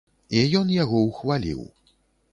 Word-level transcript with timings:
І 0.39 0.45
ён 0.59 0.71
яго 0.75 1.03
ўхваліў. 1.03 1.61